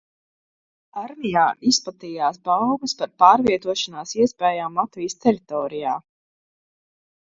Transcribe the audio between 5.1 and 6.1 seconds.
teritorijā.